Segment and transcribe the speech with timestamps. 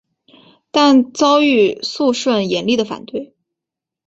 [0.71, 3.35] 但遭遇肃顺严厉的反对。